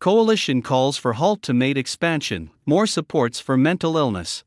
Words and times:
Coalition 0.00 0.62
calls 0.62 0.96
for 0.96 1.12
halt 1.12 1.42
to 1.42 1.52
MAID 1.52 1.76
expansion, 1.76 2.48
more 2.64 2.86
supports 2.86 3.38
for 3.38 3.58
mental 3.58 3.98
illness. 3.98 4.44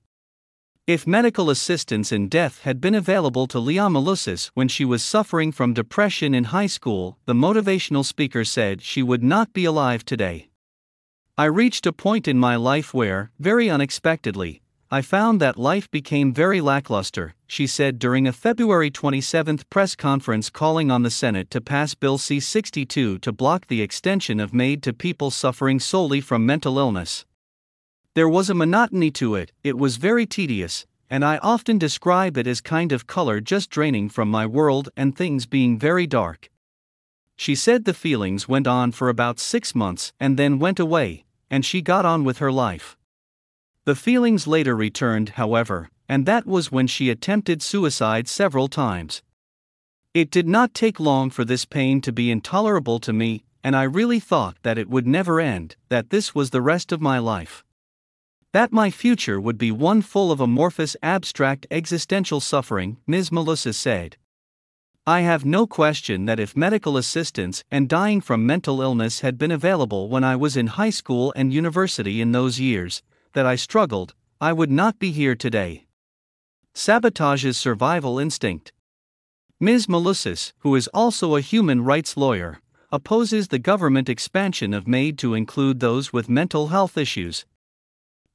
If 0.87 1.05
medical 1.05 1.51
assistance 1.51 2.11
in 2.11 2.27
death 2.27 2.61
had 2.63 2.81
been 2.81 2.95
available 2.95 3.45
to 3.45 3.59
Leah 3.59 3.87
Malusis 3.87 4.49
when 4.55 4.67
she 4.67 4.83
was 4.83 5.03
suffering 5.03 5.51
from 5.51 5.75
depression 5.75 6.33
in 6.33 6.45
high 6.45 6.65
school, 6.65 7.19
the 7.27 7.35
motivational 7.35 8.03
speaker 8.03 8.43
said 8.43 8.81
she 8.81 9.03
would 9.03 9.21
not 9.23 9.53
be 9.53 9.63
alive 9.63 10.03
today. 10.03 10.49
I 11.37 11.45
reached 11.45 11.85
a 11.85 11.93
point 11.93 12.27
in 12.27 12.39
my 12.39 12.55
life 12.55 12.91
where, 12.91 13.29
very 13.37 13.69
unexpectedly, 13.69 14.62
I 14.93 15.01
found 15.01 15.41
that 15.41 15.57
life 15.57 15.89
became 15.89 16.31
very 16.31 16.61
lackluster, 16.61 17.33
she 17.47 17.65
said 17.65 17.97
during 17.97 18.27
a 18.27 18.31
February 18.31 18.91
27 18.91 19.61
press 19.71 19.95
conference 19.95 20.51
calling 20.51 20.91
on 20.91 21.01
the 21.01 21.09
Senate 21.09 21.49
to 21.49 21.61
pass 21.61 21.95
Bill 21.95 22.19
C 22.19 22.39
62 22.39 23.17
to 23.17 23.31
block 23.31 23.65
the 23.65 23.81
extension 23.81 24.39
of 24.39 24.53
MAID 24.53 24.83
to 24.83 24.93
people 24.93 25.31
suffering 25.31 25.79
solely 25.79 26.21
from 26.21 26.45
mental 26.45 26.77
illness. 26.77 27.25
There 28.13 28.29
was 28.29 28.51
a 28.51 28.53
monotony 28.53 29.09
to 29.13 29.33
it, 29.33 29.51
it 29.63 29.79
was 29.79 29.95
very 29.95 30.27
tedious, 30.27 30.85
and 31.09 31.25
I 31.25 31.39
often 31.39 31.79
describe 31.79 32.37
it 32.37 32.45
as 32.45 32.61
kind 32.61 32.91
of 32.91 33.07
color 33.07 33.41
just 33.41 33.71
draining 33.71 34.09
from 34.09 34.29
my 34.29 34.45
world 34.45 34.89
and 34.95 35.17
things 35.17 35.47
being 35.47 35.79
very 35.79 36.05
dark. 36.05 36.51
She 37.35 37.55
said 37.55 37.85
the 37.85 37.95
feelings 37.95 38.47
went 38.47 38.67
on 38.67 38.91
for 38.91 39.09
about 39.09 39.39
six 39.39 39.73
months 39.73 40.13
and 40.19 40.37
then 40.37 40.59
went 40.59 40.79
away, 40.79 41.25
and 41.49 41.65
she 41.65 41.81
got 41.81 42.05
on 42.05 42.23
with 42.23 42.37
her 42.37 42.51
life. 42.51 42.95
The 43.85 43.95
feelings 43.95 44.47
later 44.47 44.77
returned, 44.77 45.29
however, 45.29 45.89
and 46.07 46.25
that 46.25 46.45
was 46.45 46.71
when 46.71 46.87
she 46.87 47.09
attempted 47.09 47.61
suicide 47.61 48.29
several 48.29 48.69
times. 48.69 49.21
It 50.13 50.31
did 50.31 50.47
not 50.47 50.73
take 50.73 51.01
long 51.01 51.29
for 51.29 51.43
this 51.43 51.65
pain 51.65 51.99
to 52.01 52.13
be 52.13 52.31
intolerable 52.31 52.99
to 52.99 53.11
me, 53.11 53.43
and 53.61 53.75
I 53.75 53.83
really 53.83 54.21
thought 54.21 54.55
that 54.63 54.77
it 54.77 54.89
would 54.89 55.05
never 55.05 55.41
end, 55.41 55.75
that 55.89 56.11
this 56.11 56.33
was 56.33 56.51
the 56.51 56.61
rest 56.61 56.93
of 56.93 57.01
my 57.01 57.19
life. 57.19 57.65
That 58.53 58.71
my 58.71 58.89
future 58.89 59.41
would 59.41 59.57
be 59.57 59.71
one 59.71 60.01
full 60.01 60.31
of 60.31 60.39
amorphous 60.39 60.95
abstract 61.03 61.67
existential 61.69 62.39
suffering, 62.39 62.97
Ms. 63.05 63.31
Malusis 63.31 63.75
said. 63.75 64.15
I 65.05 65.21
have 65.21 65.43
no 65.43 65.67
question 65.67 66.23
that 66.25 66.39
if 66.39 66.55
medical 66.55 66.95
assistance 66.95 67.65
and 67.69 67.89
dying 67.89 68.21
from 68.21 68.45
mental 68.45 68.81
illness 68.81 69.19
had 69.19 69.37
been 69.37 69.51
available 69.51 70.07
when 70.07 70.23
I 70.23 70.37
was 70.37 70.55
in 70.55 70.67
high 70.67 70.91
school 70.91 71.33
and 71.35 71.51
university 71.51 72.21
in 72.21 72.31
those 72.31 72.61
years, 72.61 73.03
that 73.33 73.45
I 73.45 73.55
struggled, 73.55 74.13
I 74.39 74.53
would 74.53 74.71
not 74.71 74.99
be 74.99 75.11
here 75.11 75.35
today. 75.35 75.85
Sabotages 76.73 77.55
survival 77.55 78.19
instinct. 78.19 78.71
Ms. 79.59 79.87
Malusis, 79.87 80.53
who 80.59 80.75
is 80.75 80.87
also 80.93 81.35
a 81.35 81.41
human 81.41 81.83
rights 81.83 82.17
lawyer, 82.17 82.59
opposes 82.91 83.47
the 83.47 83.59
government 83.59 84.09
expansion 84.09 84.73
of 84.73 84.87
MAID 84.87 85.17
to 85.19 85.33
include 85.33 85.79
those 85.79 86.11
with 86.11 86.29
mental 86.29 86.67
health 86.67 86.97
issues, 86.97 87.45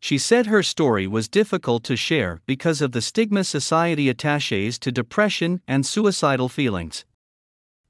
she 0.01 0.17
said 0.17 0.47
her 0.47 0.63
story 0.63 1.07
was 1.07 1.29
difficult 1.29 1.83
to 1.85 1.97
share 1.97 2.41
because 2.47 2.81
of 2.81 2.93
the 2.93 3.03
stigma 3.03 3.43
society 3.43 4.09
attaches 4.09 4.79
to 4.79 4.93
depression 4.93 5.61
and 5.67 5.85
suicidal 5.85 6.49
feelings. 6.49 7.05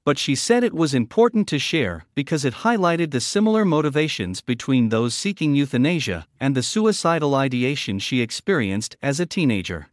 But 0.08 0.16
she 0.16 0.36
said 0.36 0.64
it 0.64 0.72
was 0.72 0.94
important 0.94 1.46
to 1.48 1.58
share 1.58 2.06
because 2.14 2.46
it 2.46 2.64
highlighted 2.64 3.10
the 3.10 3.20
similar 3.20 3.66
motivations 3.66 4.40
between 4.40 4.88
those 4.88 5.12
seeking 5.12 5.54
euthanasia 5.54 6.26
and 6.40 6.54
the 6.54 6.62
suicidal 6.62 7.34
ideation 7.34 7.98
she 7.98 8.22
experienced 8.22 8.96
as 9.02 9.20
a 9.20 9.26
teenager. 9.26 9.90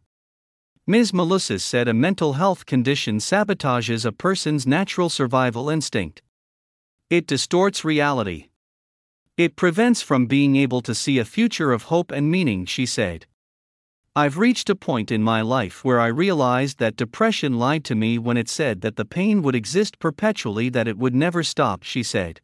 Ms. 0.86 1.12
Malusis 1.12 1.60
said 1.60 1.86
a 1.86 1.92
mental 1.92 2.32
health 2.32 2.64
condition 2.64 3.18
sabotages 3.18 4.06
a 4.06 4.10
person's 4.10 4.66
natural 4.66 5.10
survival 5.10 5.68
instinct. 5.68 6.22
It 7.10 7.26
distorts 7.26 7.84
reality. 7.84 8.46
It 9.36 9.54
prevents 9.54 10.00
from 10.00 10.24
being 10.24 10.56
able 10.56 10.80
to 10.80 10.94
see 10.94 11.18
a 11.18 11.26
future 11.26 11.72
of 11.72 11.92
hope 11.92 12.10
and 12.10 12.30
meaning, 12.30 12.64
she 12.64 12.86
said. 12.86 13.26
I've 14.18 14.38
reached 14.38 14.70
a 14.70 14.74
point 14.74 15.12
in 15.12 15.22
my 15.22 15.42
life 15.42 15.84
where 15.84 16.00
I 16.00 16.06
realized 16.06 16.78
that 16.78 16.96
depression 16.96 17.58
lied 17.58 17.84
to 17.84 17.94
me 17.94 18.16
when 18.16 18.38
it 18.38 18.48
said 18.48 18.80
that 18.80 18.96
the 18.96 19.04
pain 19.04 19.42
would 19.42 19.54
exist 19.54 19.98
perpetually, 19.98 20.70
that 20.70 20.88
it 20.88 20.96
would 20.96 21.14
never 21.14 21.42
stop, 21.42 21.82
she 21.82 22.02
said. 22.02 22.40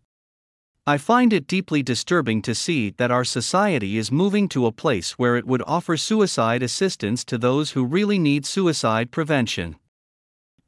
I 0.86 0.98
find 0.98 1.32
it 1.32 1.46
deeply 1.46 1.82
disturbing 1.82 2.42
to 2.42 2.54
see 2.54 2.90
that 2.98 3.10
our 3.10 3.24
society 3.24 3.96
is 3.96 4.12
moving 4.12 4.50
to 4.50 4.66
a 4.66 4.70
place 4.70 5.12
where 5.12 5.34
it 5.38 5.46
would 5.46 5.62
offer 5.66 5.96
suicide 5.96 6.62
assistance 6.62 7.24
to 7.24 7.38
those 7.38 7.70
who 7.70 7.86
really 7.86 8.18
need 8.18 8.44
suicide 8.44 9.10
prevention. 9.10 9.76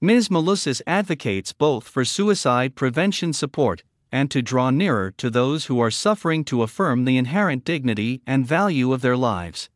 Ms. 0.00 0.30
Malusis 0.30 0.80
advocates 0.86 1.52
both 1.52 1.86
for 1.86 2.06
suicide 2.06 2.76
prevention 2.76 3.34
support 3.34 3.82
and 4.10 4.30
to 4.30 4.40
draw 4.40 4.70
nearer 4.70 5.10
to 5.18 5.28
those 5.28 5.66
who 5.66 5.80
are 5.80 5.90
suffering 5.90 6.44
to 6.44 6.62
affirm 6.62 7.04
the 7.04 7.18
inherent 7.18 7.62
dignity 7.62 8.22
and 8.26 8.46
value 8.46 8.94
of 8.94 9.02
their 9.02 9.18
lives. 9.18 9.68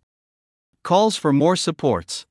Calls 0.88 1.19
for 1.19 1.34
more 1.34 1.54
supports. 1.54 2.25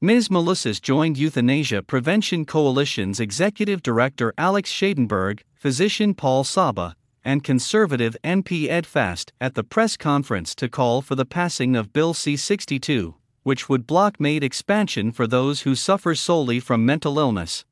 Ms. 0.00 0.28
Malusis 0.28 0.80
joined 0.80 1.18
Euthanasia 1.18 1.82
Prevention 1.82 2.44
Coalition's 2.44 3.18
executive 3.18 3.82
director 3.82 4.32
Alex 4.38 4.70
Schadenberg, 4.70 5.40
physician 5.56 6.14
Paul 6.14 6.44
Saba, 6.44 6.94
and 7.24 7.42
conservative 7.42 8.16
MP 8.22 8.68
Ed 8.68 8.86
Fast 8.86 9.32
at 9.40 9.56
the 9.56 9.64
press 9.64 9.96
conference 9.96 10.54
to 10.54 10.68
call 10.68 11.02
for 11.02 11.16
the 11.16 11.24
passing 11.24 11.74
of 11.74 11.92
Bill 11.92 12.14
C 12.14 12.36
62, 12.36 13.16
which 13.42 13.68
would 13.68 13.88
block 13.88 14.20
MAID 14.20 14.44
expansion 14.44 15.10
for 15.10 15.26
those 15.26 15.62
who 15.62 15.74
suffer 15.74 16.14
solely 16.14 16.60
from 16.60 16.86
mental 16.86 17.18
illness. 17.18 17.64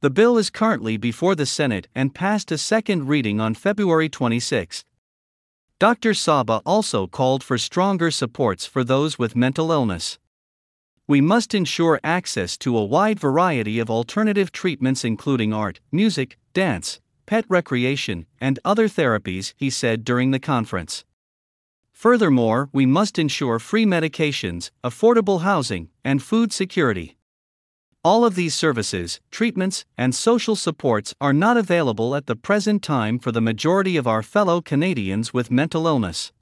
The 0.00 0.10
bill 0.10 0.36
is 0.36 0.50
currently 0.50 0.96
before 0.96 1.36
the 1.36 1.46
Senate 1.46 1.86
and 1.94 2.12
passed 2.12 2.50
a 2.50 2.58
second 2.58 3.06
reading 3.06 3.38
on 3.40 3.54
February 3.54 4.08
26. 4.08 4.84
Dr. 5.82 6.14
Saba 6.14 6.62
also 6.64 7.08
called 7.08 7.42
for 7.42 7.58
stronger 7.58 8.12
supports 8.12 8.64
for 8.64 8.84
those 8.84 9.18
with 9.18 9.34
mental 9.34 9.72
illness. 9.72 10.16
We 11.08 11.20
must 11.20 11.56
ensure 11.56 11.98
access 12.04 12.56
to 12.58 12.78
a 12.78 12.84
wide 12.84 13.18
variety 13.18 13.80
of 13.80 13.90
alternative 13.90 14.52
treatments, 14.52 15.04
including 15.04 15.52
art, 15.52 15.80
music, 15.90 16.38
dance, 16.54 17.00
pet 17.26 17.44
recreation, 17.48 18.26
and 18.40 18.60
other 18.64 18.86
therapies, 18.86 19.54
he 19.56 19.70
said 19.70 20.04
during 20.04 20.30
the 20.30 20.38
conference. 20.38 21.04
Furthermore, 21.90 22.68
we 22.72 22.86
must 22.86 23.18
ensure 23.18 23.58
free 23.58 23.84
medications, 23.84 24.70
affordable 24.84 25.40
housing, 25.40 25.88
and 26.04 26.22
food 26.22 26.52
security. 26.52 27.16
All 28.04 28.24
of 28.24 28.34
these 28.34 28.52
services, 28.52 29.20
treatments, 29.30 29.84
and 29.96 30.12
social 30.12 30.56
supports 30.56 31.14
are 31.20 31.32
not 31.32 31.56
available 31.56 32.16
at 32.16 32.26
the 32.26 32.34
present 32.34 32.82
time 32.82 33.20
for 33.20 33.30
the 33.30 33.40
majority 33.40 33.96
of 33.96 34.08
our 34.08 34.24
fellow 34.24 34.60
Canadians 34.60 35.32
with 35.32 35.52
mental 35.52 35.86
illness. 35.86 36.32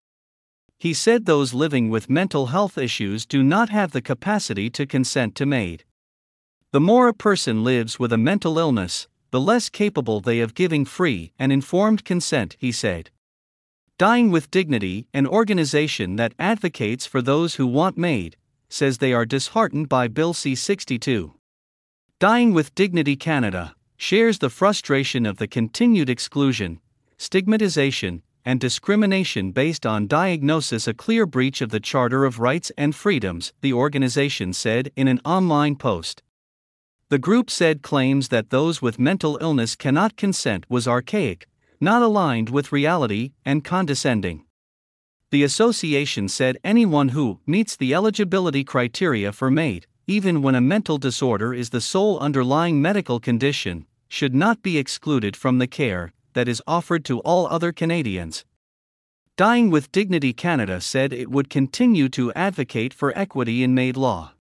He 0.78 0.94
said 0.94 1.26
those 1.26 1.53
living 1.53 1.91
with 1.91 2.09
mental 2.09 2.47
health 2.47 2.78
issues 2.78 3.26
do 3.26 3.43
not 3.43 3.69
have 3.69 3.93
the 3.93 4.00
capacity 4.00 4.71
to 4.71 4.87
consent 4.87 5.34
to 5.34 5.44
MAID. 5.44 5.84
The 6.72 6.81
more 6.81 7.09
a 7.09 7.12
person 7.12 7.62
lives 7.62 7.98
with 7.98 8.10
a 8.15 8.16
mental 8.16 8.59
illness, 8.59 9.06
the 9.31 9.41
less 9.41 9.69
capable 9.69 10.21
they 10.21 10.41
of 10.41 10.54
giving 10.54 10.87
free 10.87 11.32
and 11.38 11.53
informed 11.53 12.06
consent, 12.06 12.56
he 12.59 12.72
said. 12.72 13.10
Dying 13.98 14.31
with 14.31 14.50
Dignity, 14.50 15.09
an 15.12 15.27
organization 15.27 16.16
that 16.16 16.32
advocates 16.38 17.04
for 17.04 17.21
those 17.21 17.56
who 17.56 17.66
want 17.66 17.98
MAID, 17.98 18.38
says 18.71 18.97
they 18.97 19.12
are 19.12 19.27
disheartened 19.27 19.91
by 19.91 20.09
Bill 20.09 20.32
C 20.32 20.54
62. 20.54 21.34
Dying 22.20 22.53
with 22.53 22.75
Dignity 22.75 23.16
Canada 23.16 23.75
shares 23.97 24.41
the 24.41 24.50
frustration 24.50 25.25
of 25.25 25.38
the 25.38 25.48
continued 25.48 26.10
exclusion, 26.10 26.78
stigmatization, 27.16 28.20
and 28.44 28.60
discrimination 28.60 29.53
based 29.53 29.86
on 29.86 30.06
diagnosis, 30.06 30.86
a 30.86 30.92
clear 30.92 31.25
breach 31.25 31.62
of 31.62 31.70
the 31.70 31.80
Charter 31.80 32.26
of 32.26 32.38
Rights 32.38 32.70
and 32.76 32.94
Freedoms, 32.94 33.54
the 33.62 33.72
organization 33.72 34.53
said 34.53 34.92
in 34.97 35.09
an 35.09 35.22
online 35.25 35.76
post. 35.76 36.22
The 37.09 37.19
group 37.19 37.48
said 37.48 37.80
claims 37.80 38.28
that 38.28 38.50
those 38.50 38.82
with 38.82 38.98
mental 38.98 39.38
illness 39.41 39.75
cannot 39.75 40.19
consent 40.19 40.66
was 40.69 40.86
archaic, 40.86 41.48
not 41.80 42.03
aligned 42.03 42.50
with 42.50 42.70
reality, 42.70 43.32
and 43.47 43.64
condescending. 43.64 44.44
The 45.30 45.42
association 45.42 46.28
said 46.28 46.59
anyone 46.62 47.09
who 47.16 47.41
meets 47.47 47.77
the 47.77 47.94
eligibility 47.94 48.62
criteria 48.62 49.33
for 49.33 49.50
MAID 49.50 49.86
even 50.10 50.42
when 50.42 50.57
a 50.57 50.60
mental 50.60 50.98
disorder 50.98 51.54
is 51.54 51.71
the 51.71 51.80
sole 51.80 52.18
underlying 52.18 52.83
medical 52.83 53.21
condition, 53.21 53.86
should 54.09 54.34
not 54.34 54.60
be 54.60 54.77
excluded 54.77 55.36
from 55.36 55.59
the 55.59 55.68
care 55.68 56.12
that 56.33 56.48
is 56.48 56.60
offered 56.66 57.04
to 57.04 57.21
all 57.21 57.47
other 57.47 57.71
Canadians. 57.71 58.45
Dying 59.36 59.71
with 59.71 59.92
Dignity 59.92 60.33
Canada 60.33 60.80
said 60.80 61.12
it 61.12 61.30
would 61.30 61.48
continue 61.48 62.09
to 62.09 62.33
advocate 62.33 62.92
for 62.92 63.16
equity 63.16 63.62
in 63.62 63.72
MAID 63.72 63.97
law. 63.97 64.33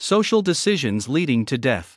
Social 0.00 0.42
decisions 0.42 1.08
leading 1.08 1.44
to 1.44 1.56
death. 1.56 1.96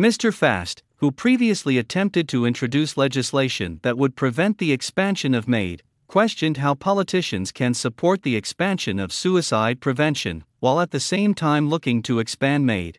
Mr. 0.00 0.32
Fast, 0.32 0.82
who 0.96 1.12
previously 1.12 1.76
attempted 1.76 2.30
to 2.30 2.46
introduce 2.46 2.96
legislation 2.96 3.78
that 3.82 3.98
would 3.98 4.16
prevent 4.16 4.56
the 4.56 4.72
expansion 4.72 5.34
of 5.34 5.46
MAID, 5.46 5.82
questioned 6.10 6.56
how 6.56 6.74
politicians 6.74 7.52
can 7.52 7.72
support 7.72 8.24
the 8.24 8.34
expansion 8.34 8.98
of 8.98 9.12
suicide 9.12 9.80
prevention 9.80 10.42
while 10.58 10.80
at 10.80 10.90
the 10.90 10.98
same 10.98 11.32
time 11.32 11.68
looking 11.68 12.02
to 12.02 12.18
expand 12.18 12.66
MAID. 12.66 12.98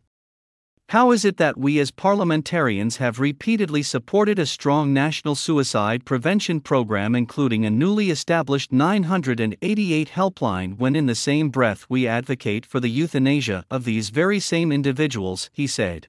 How 0.87 1.11
is 1.11 1.25
it 1.25 1.35
that 1.35 1.57
we 1.57 1.77
as 1.79 1.91
parliamentarians 1.91 2.97
have 2.97 3.19
repeatedly 3.19 3.83
supported 3.83 4.39
a 4.39 4.45
strong 4.45 4.93
national 4.93 5.35
suicide 5.35 6.05
prevention 6.05 6.61
program, 6.61 7.13
including 7.13 7.65
a 7.65 7.69
newly 7.69 8.11
established 8.11 8.71
988 8.71 10.11
helpline, 10.11 10.77
when 10.77 10.95
in 10.95 11.07
the 11.07 11.13
same 11.13 11.49
breath 11.49 11.85
we 11.89 12.07
advocate 12.07 12.65
for 12.65 12.79
the 12.79 12.89
euthanasia 12.89 13.65
of 13.69 13.83
these 13.83 14.07
very 14.09 14.39
same 14.39 14.71
individuals? 14.71 15.49
He 15.51 15.67
said. 15.67 16.07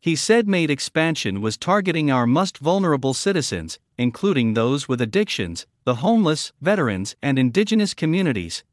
He 0.00 0.16
said 0.16 0.48
MAID 0.48 0.70
expansion 0.70 1.42
was 1.42 1.58
targeting 1.58 2.10
our 2.10 2.26
most 2.26 2.56
vulnerable 2.56 3.12
citizens, 3.12 3.78
including 3.98 4.54
those 4.54 4.88
with 4.88 5.02
addictions, 5.02 5.66
the 5.86 5.96
homeless, 5.96 6.52
veterans, 6.60 7.14
and 7.22 7.38
indigenous 7.38 7.94
communities, 7.94 8.64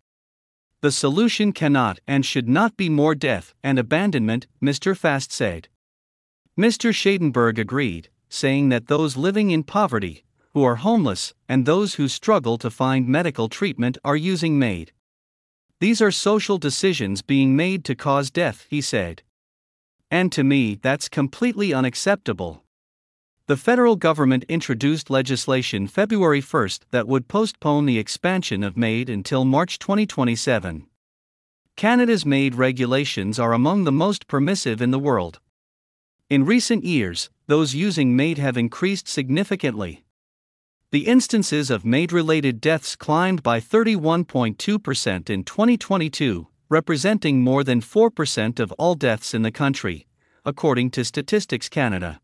the 0.82 0.92
solution 0.92 1.54
cannot 1.54 2.00
and 2.08 2.26
should 2.26 2.50
not 2.50 2.76
be 2.76 2.90
more 2.90 3.14
death 3.14 3.54
and 3.64 3.78
abandonment, 3.78 4.48
Mr. 4.62 4.98
Fast 4.98 5.32
said. 5.32 5.70
Mr. 6.60 6.92
Schadenberg 6.92 7.60
agreed, 7.60 8.10
saying 8.30 8.70
that 8.70 8.88
those 8.88 9.16
living 9.16 9.52
in 9.52 9.64
poverty, 9.64 10.24
who 10.56 10.64
are 10.64 10.78
homeless, 10.78 11.36
and 11.48 11.66
those 11.66 11.94
who 11.94 12.08
struggle 12.08 12.58
to 12.58 12.72
find 12.72 13.08
medical 13.08 13.48
treatment 13.48 13.98
are 14.04 14.18
using 14.18 14.58
MAID. 14.58 14.92
These 15.80 16.02
are 16.02 16.12
social 16.12 16.58
decisions 16.58 17.22
being 17.22 17.56
made 17.56 17.86
to 17.86 17.96
cause 17.96 18.32
death, 18.32 18.66
he 18.72 18.82
said. 18.82 19.22
And 20.10 20.32
to 20.32 20.44
me, 20.44 20.80
that's 20.82 21.10
completely 21.10 21.76
unacceptable. 21.76 22.63
The 23.46 23.58
federal 23.58 23.98
government 23.98 24.46
introduced 24.48 25.10
legislation 25.10 25.88
February 25.88 26.40
1 26.40 26.70
that 26.92 27.10
would 27.10 27.28
postpone 27.28 27.86
the 27.86 28.00
expansion 28.00 28.64
of 28.64 28.78
MAID 28.78 29.10
until 29.10 29.44
March 29.44 29.80
2027. 29.80 30.88
Canada's 31.76 32.26
MAID 32.26 32.56
regulations 32.56 33.38
are 33.40 33.52
among 33.52 33.84
the 33.84 33.92
most 33.92 34.28
permissive 34.28 34.82
in 34.82 34.92
the 34.92 35.00
world. 35.00 35.42
In 36.30 36.46
recent 36.46 36.86
years, 36.86 37.30
those 37.48 37.76
using 37.76 38.16
MAID 38.16 38.38
have 38.38 38.56
increased 38.56 39.10
significantly. 39.10 40.06
The 40.92 41.08
instances 41.08 41.70
of 41.70 41.84
MAID 41.84 42.14
related 42.14 42.62
deaths 42.62 42.96
climbed 42.96 43.44
by 43.44 43.60
31.2% 43.60 45.30
in 45.30 45.44
2022, 45.44 46.48
representing 46.70 47.42
more 47.42 47.66
than 47.66 47.82
4% 47.82 48.62
of 48.62 48.72
all 48.74 48.96
deaths 48.96 49.34
in 49.34 49.42
the 49.42 49.52
country, 49.52 50.08
according 50.46 50.92
to 50.92 51.04
Statistics 51.04 51.68
Canada. 51.68 52.22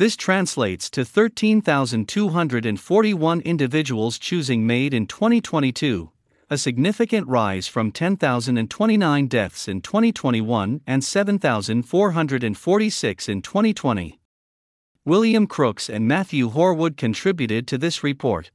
This 0.00 0.16
translates 0.16 0.88
to 0.90 1.04
13,241 1.04 3.40
individuals 3.42 4.18
choosing 4.18 4.66
MAID 4.66 4.94
in 4.94 5.06
2022, 5.06 6.10
a 6.48 6.56
significant 6.56 7.28
rise 7.28 7.68
from 7.68 7.92
10,029 7.92 9.26
deaths 9.26 9.68
in 9.68 9.82
2021 9.82 10.80
and 10.86 11.04
7,446 11.04 13.28
in 13.28 13.42
2020. 13.42 14.18
William 15.04 15.46
Crooks 15.46 15.90
and 15.90 16.08
Matthew 16.08 16.48
Horwood 16.48 16.96
contributed 16.96 17.66
to 17.66 17.76
this 17.76 18.02
report. 18.02 18.50